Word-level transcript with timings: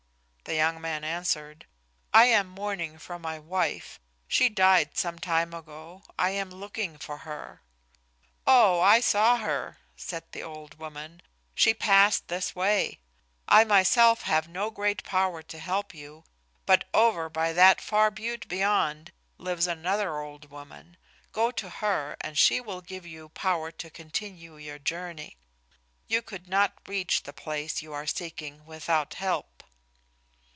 The 0.43 0.55
young 0.57 0.81
man 0.81 1.05
answered, 1.05 1.65
"I 2.13 2.25
am 2.25 2.49
mourning 2.49 2.97
for 2.97 3.17
my 3.17 3.39
wife. 3.39 4.01
She 4.27 4.49
died 4.49 4.97
some 4.97 5.17
time 5.17 5.53
ago. 5.53 6.03
I 6.19 6.31
am 6.31 6.49
looking 6.49 6.97
for 6.97 7.19
her." 7.19 7.61
"Oh, 8.45 8.81
I 8.81 8.99
saw 8.99 9.37
her," 9.37 9.77
said 9.95 10.23
the 10.33 10.43
old 10.43 10.77
woman; 10.77 11.21
"she 11.55 11.73
passed 11.73 12.27
this 12.27 12.53
way. 12.53 12.99
I 13.47 13.63
myself 13.63 14.23
have 14.23 14.49
no 14.49 14.71
great 14.71 15.05
power 15.05 15.41
to 15.43 15.57
help 15.59 15.93
you, 15.93 16.25
but 16.65 16.83
over 16.93 17.29
by 17.29 17.53
that 17.53 17.79
far 17.79 18.11
butte 18.11 18.47
beyond, 18.49 19.13
lives 19.37 19.67
another 19.67 20.19
old 20.19 20.49
woman. 20.49 20.97
Go 21.31 21.51
to 21.51 21.69
her 21.69 22.17
and 22.19 22.37
she 22.37 22.59
will 22.59 22.81
give 22.81 23.05
you 23.05 23.29
power 23.29 23.71
to 23.73 23.89
continue 23.89 24.57
your 24.57 24.79
journey. 24.79 25.37
You 26.07 26.21
could 26.21 26.49
not 26.49 26.73
reach 26.87 27.23
the 27.23 27.31
place 27.31 27.81
you 27.81 27.93
are 27.93 28.07
seeking 28.07 28.65
without 28.65 29.13
help. 29.13 29.45